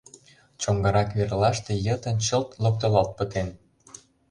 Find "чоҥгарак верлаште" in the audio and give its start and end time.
0.61-1.73